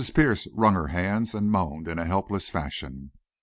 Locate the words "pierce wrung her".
0.15-0.87